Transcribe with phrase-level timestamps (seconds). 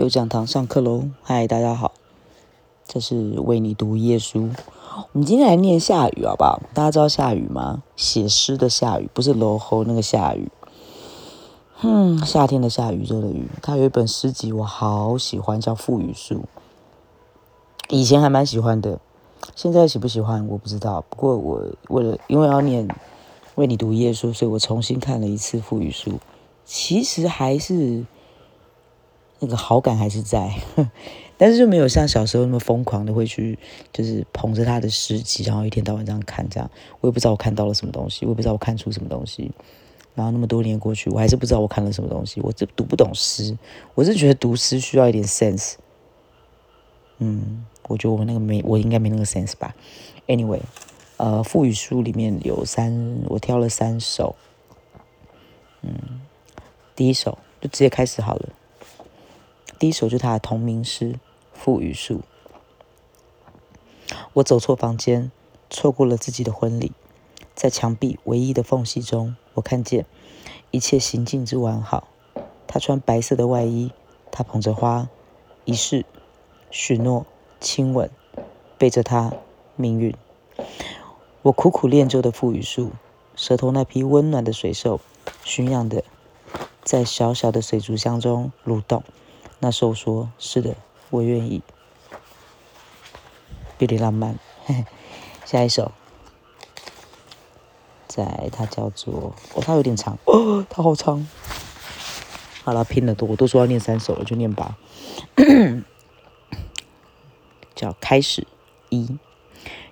[0.00, 1.10] 有讲堂上课喽！
[1.22, 1.92] 嗨，大家好，
[2.86, 4.48] 这是为你读夜书。
[5.12, 6.62] 我们今天来念下雨，好不好？
[6.72, 7.82] 大家知道下雨吗？
[7.96, 10.50] 写诗的下雨，不是楼后那个下雨。
[11.82, 13.46] 嗯，夏天的下雨，热的雨。
[13.60, 16.36] 他有一本诗集，我好喜欢，叫《赋予树》。
[17.90, 18.98] 以前还蛮喜欢的，
[19.54, 21.04] 现在喜不喜欢我不知道。
[21.10, 22.88] 不过我为了因为要念
[23.56, 26.12] 为你读夜书，所以我重新看了一次《赋予树》。
[26.64, 28.06] 其实还是
[29.40, 30.54] 那个好感还是在，
[31.36, 33.58] 但是就没有像小时候那么疯狂的会去，
[33.92, 36.70] 就是捧着他的诗集，然后一天到晚这样看这样。
[37.00, 39.50] 我也不知道我看到了什么东西，我也不知道我看出什么东西。
[40.14, 42.40] 然后那么多年过去，我还是不知道我看了什么东西。
[42.42, 43.56] 我这读不懂诗，
[43.94, 45.74] 我是觉得读诗需要一点 sense。
[47.18, 49.74] 嗯，我觉得我那个没，我应该没那个 sense 吧。
[50.26, 50.60] Anyway，
[51.16, 54.36] 呃，赋予书里面有三，我挑了三首。
[55.80, 56.20] 嗯。
[56.94, 58.50] 第一首就直接开始好了。
[59.80, 61.14] 第一首就是他的同名诗
[61.54, 62.20] 《赋予树》。
[64.34, 65.32] 我走错房间，
[65.70, 66.92] 错过了自己的婚礼，
[67.54, 70.04] 在墙壁唯一的缝隙中，我看见
[70.70, 72.08] 一切行径之完好。
[72.66, 73.90] 他穿白色的外衣，
[74.30, 75.08] 他捧着花，
[75.64, 76.04] 仪式、
[76.70, 77.24] 许诺、
[77.58, 78.10] 亲吻，
[78.76, 79.32] 背着他，
[79.76, 80.14] 命运。
[81.40, 82.90] 我苦苦练就的赋予术，
[83.34, 85.00] 舌头那匹温暖的水兽，
[85.42, 86.04] 驯养的。
[86.84, 89.02] 在小小的水族箱中蠕动，
[89.60, 90.74] 那时候说：“是的，
[91.10, 91.62] 我愿意。”
[93.78, 94.38] 有点浪漫。
[95.44, 95.92] 下一首，
[98.06, 101.26] 在它叫做哦，它有点长哦，它好长。
[102.64, 104.76] 好了，拼了多，我都说要念三首了，就念吧。
[107.74, 108.46] 叫开始
[108.90, 109.18] 一。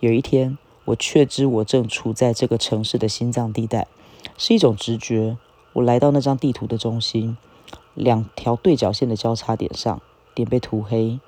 [0.00, 3.86] 有一天，我确知我正处在这个城市的心脏地带，
[4.38, 5.36] 是一种直觉。
[5.74, 7.36] 我来到那张地图的中心，
[7.94, 10.00] 两条对角线的交叉点上，
[10.34, 11.20] 点被涂黑，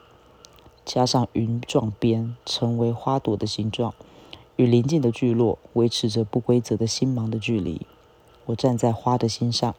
[0.85, 3.95] 加上云状边，成为花朵的形状，
[4.57, 7.83] 与邻近的聚落维持着不规则的星芒的距离。
[8.47, 9.75] 我站在花的心上，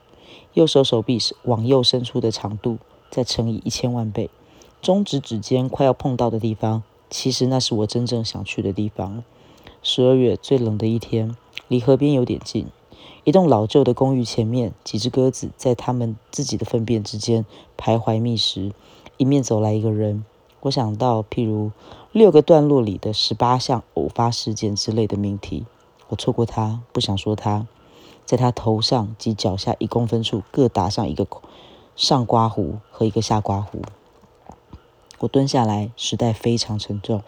[0.53, 2.78] 右手手臂是往右伸出的长度，
[3.09, 4.29] 再乘以一千万倍，
[4.81, 9.24] 中指指尖快要碰到的地方，其实那是我真正想去的地方。
[9.81, 11.35] 十二月最冷的一天，
[11.68, 12.68] 离河边有点近。
[13.25, 17.44] 一栋老旧的公寓前面，几只鸽子在它们自己的粪便之间
[17.75, 18.72] 徘徊觅食。
[19.18, 20.24] 迎面走来一个人，
[20.62, 21.72] 我想到譬如
[22.12, 25.66] 六个段落里的十八项偶发事件之类的命题。
[26.09, 27.66] 我错过他，不想说他。
[28.25, 31.25] 在他头上及脚下一公分处各打上一个
[31.96, 33.81] 上刮胡和一个下刮胡。
[35.18, 37.24] 我蹲下来，时代非常沉重，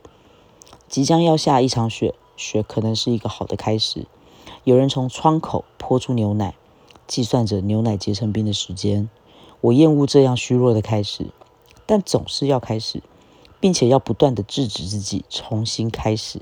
[0.88, 4.06] 即将要下一场雪，雪可能是一个好的开始。
[4.68, 6.54] 有人从窗口泼出牛奶，
[7.08, 9.10] 计算着牛奶结成冰的时间。
[9.62, 11.28] 我厌恶这样虚弱的开始，
[11.86, 13.02] 但总是要开始，
[13.62, 16.42] 并且要不断的制止自己重新开始。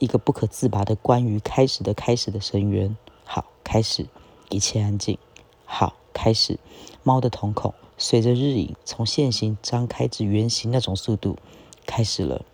[0.00, 2.96] 一个不可自拔的关于开始的开始的深渊。
[3.22, 4.08] 好，开始，
[4.50, 5.16] 一切安静。
[5.64, 6.58] 好，开始。
[7.04, 11.36] 猫的瞳孔随着日影从线形张开至圆形那种速度，
[11.86, 12.44] 开始了。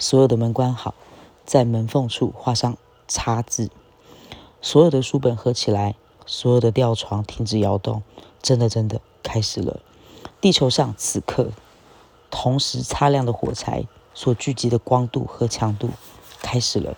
[0.00, 0.92] 所有的门关好，
[1.46, 2.76] 在门缝处画上
[3.06, 3.70] 叉字。
[4.64, 8.04] 所有的书本合起来，所有的吊床停止摇动，
[8.40, 9.80] 真的真的开始了。
[10.40, 11.50] 地球上此刻
[12.30, 15.90] 同时擦亮的火柴所聚集的光度和强度
[16.40, 16.96] 开始了。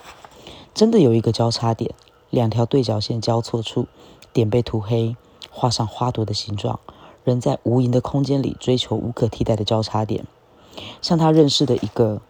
[0.75, 1.95] 真的有一个交叉点，
[2.29, 3.87] 两条对角线交错处，
[4.35, 5.17] 点被涂黑，
[5.51, 6.79] 画上花朵的形状。
[7.25, 10.27] 人在无垠的空间里追求无可替代的交叉点，
[11.01, 12.21] 像他认识的一个。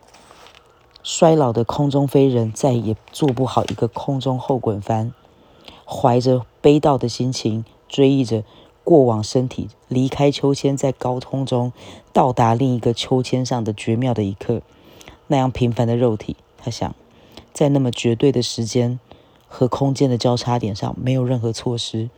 [1.07, 5.13] 衰老的空中飞人再也做不好一个空中后滚翻。
[5.87, 8.45] 怀着悲悼的心情，追忆着
[8.83, 11.73] 过往身体离开秋千，在高空中
[12.13, 14.63] 到达另一个秋千上的绝妙的一刻。
[15.27, 16.95] 那样平凡的肉体，他想，
[17.53, 18.99] 在那么绝对的时间
[19.47, 22.11] 和空间的交叉点上，没有任何措施。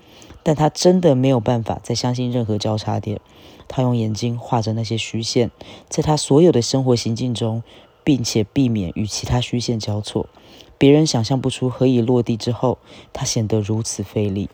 [0.43, 3.21] 但他真的没有办法再相信任何交叉点。
[3.69, 5.50] 他用眼睛画着那些虚线，
[5.88, 7.64] 在他所有的生活行径中，
[8.05, 10.26] 并且避免与其他虚线交错。
[10.78, 12.78] 别人想象不出何以落地之后，
[13.12, 14.50] 他显得如此费力。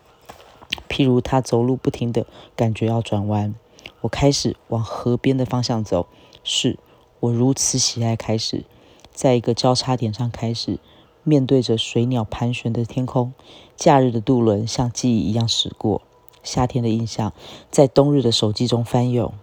[0.89, 2.25] 譬如他走路不停的
[2.55, 3.53] 感觉要转弯。
[4.01, 6.07] 我开始往河边的方向走，
[6.43, 6.77] 是
[7.19, 8.65] 我如此喜爱开始，
[9.11, 10.79] 在一个交叉点上开始，
[11.23, 13.33] 面对着水鸟盘旋的天空。
[13.75, 16.01] 假日的渡轮像记忆一样驶过，
[16.43, 17.33] 夏天的印象
[17.71, 19.33] 在冬日的手机中翻涌，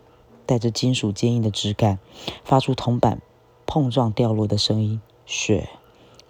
[0.47, 1.99] 带着金属坚硬的质感，
[2.45, 3.21] 发出铜板
[3.67, 5.01] 碰撞掉落的声音。
[5.27, 5.80] 雪。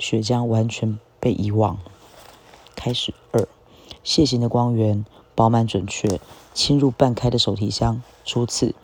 [0.01, 1.79] 血浆完全被遗忘。
[2.75, 3.47] 开始二，
[4.03, 5.05] 楔形的光源
[5.35, 6.19] 饱满准确，
[6.55, 8.03] 侵入半开的手提箱。
[8.25, 8.75] 初次，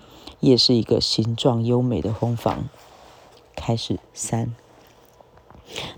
[0.41, 2.69] 也是一个形状优美的烘房。
[3.55, 4.55] 开始三，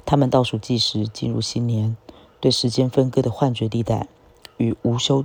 [0.06, 1.96] 他们倒数计时进入新年，
[2.38, 4.06] 对时间分割的幻觉地带
[4.56, 5.24] 与无休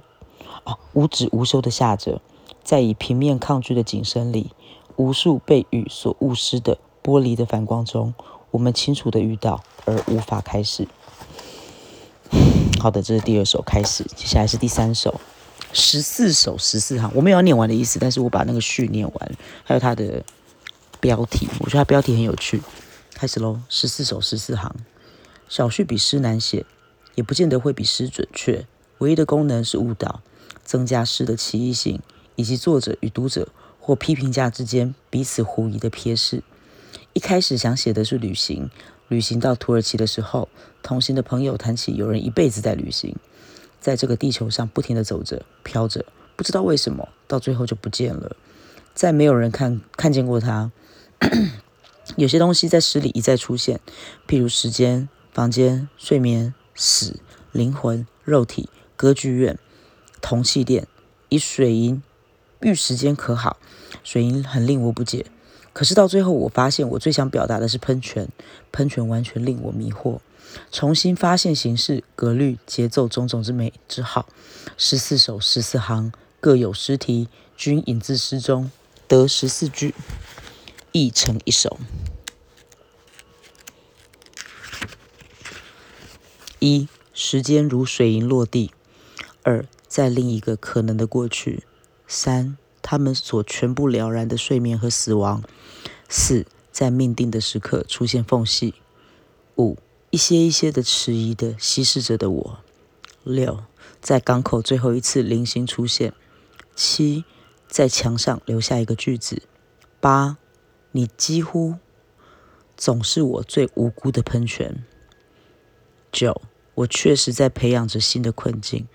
[0.63, 2.21] 啊无止无休的下着，
[2.63, 4.49] 在以平面抗拒的景深里，
[4.95, 8.15] 无数被雨所误失的玻璃的反光中，
[8.53, 10.87] 我们清楚的遇到而无法开始。
[12.79, 15.19] 好的，这是第二首开始，接下来是第三首，
[15.73, 19.31] 十四首十四行，我没有要念完的意思，但是我把那个序念完，
[19.63, 20.23] 还有它的
[20.99, 22.61] 标题，我觉得它标题很有趣。
[23.15, 24.75] 开始喽，十四首十四行，
[25.49, 26.67] 小序比诗难写，
[27.15, 28.67] 也不见得会比诗准确，
[28.99, 30.21] 唯一的功能是误导，
[30.63, 31.99] 增加诗的奇异性，
[32.35, 33.47] 以及作者与读者
[33.79, 36.43] 或批评家之间彼此狐疑的瞥视。
[37.13, 38.69] 一开始想写的是旅行。
[39.07, 40.49] 旅行到土耳其的时候，
[40.81, 43.15] 同行的朋友谈起有人一辈子在旅行，
[43.79, 46.05] 在这个地球上不停地走着、飘着，
[46.35, 48.35] 不知道为什么，到最后就不见了，
[48.95, 50.71] 再没有人看看见过他。
[52.17, 53.79] 有些东西在诗里一再出现，
[54.27, 57.19] 譬如时间、房间、睡眠、死、
[57.51, 59.59] 灵魂、肉体、歌剧院、
[60.21, 60.87] 铜器店，
[61.29, 62.01] 以水银
[62.61, 63.57] 遇时间可好？
[64.03, 65.27] 水银很令我不解。
[65.73, 68.29] 可是到最后，我发现我最想表达的是喷泉，
[68.71, 70.19] 喷泉完全令我迷惑。
[70.71, 74.27] 重新发现形式、格律、节奏种种之美之好。
[74.77, 77.27] 十四首十四行，各有诗题，
[77.57, 78.69] 均引自诗中，
[79.07, 79.95] 得十四句，
[80.91, 81.79] 译成一首。
[86.59, 88.69] 一，时间如水银落地；
[89.41, 91.63] 二，在另一个可能的过去；
[92.07, 92.57] 三。
[92.83, 95.41] 他们所全部了然的睡眠和死亡。
[96.07, 98.75] 四，在命定的时刻出现缝隙。
[99.57, 99.77] 五，
[100.11, 102.59] 一些一些的迟疑的稀释着的我。
[103.23, 103.63] 六，
[104.01, 106.13] 在港口最后一次零星出现。
[106.75, 107.23] 七，
[107.67, 109.43] 在墙上留下一个句子。
[109.99, 110.37] 八，
[110.91, 111.75] 你几乎
[112.75, 114.83] 总是我最无辜的喷泉。
[116.11, 116.41] 九，
[116.75, 118.87] 我确实在培养着新的困境。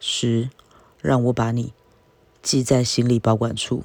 [0.00, 0.50] 十，
[1.00, 1.72] 让我把你。
[2.44, 3.82] 记在行李保管处。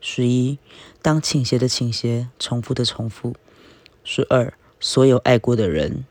[0.00, 0.58] 十一，
[1.02, 3.34] 当倾斜的倾斜，重复的重复。
[4.04, 6.04] 十二，所有爱过的人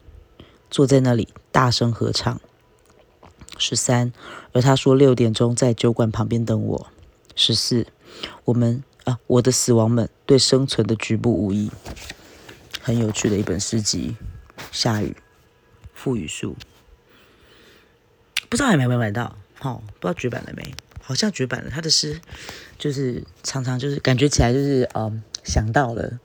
[0.70, 2.42] 坐在那里大声合唱。
[3.60, 4.12] 十三，
[4.52, 6.88] 而他说六点钟在酒馆旁边等我。
[7.36, 7.86] 十四，
[8.46, 11.72] 我们啊，我的死亡们对生存的局部无益。
[12.82, 14.18] 很有趣的一本诗集。
[14.72, 15.16] 下雨，
[15.94, 16.56] 赋予树，
[18.50, 19.36] 不知道还没没买到？
[19.60, 20.74] 好，不知道绝版了没？
[21.08, 22.20] 好像绝版了，他的诗
[22.78, 26.20] 就是常常就是感觉起来就是嗯想到了，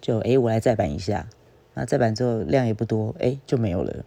[0.00, 1.26] 就诶，我来再版一下，
[1.74, 4.04] 那再版之后量也不多，诶，就没有了，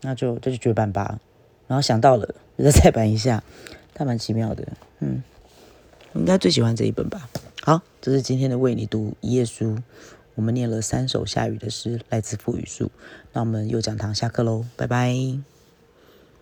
[0.00, 1.20] 那就这就绝版吧。
[1.66, 3.44] 然后想到了，再再版一下，
[3.92, 4.66] 他蛮奇妙的，
[5.00, 5.22] 嗯，
[6.14, 7.28] 应该最喜欢这一本吧。
[7.60, 9.76] 好，这是今天的为你读一页书，
[10.34, 12.90] 我们念了三首下雨的诗，来自傅雨树。
[13.34, 15.57] 那我们又讲堂下课喽，拜拜。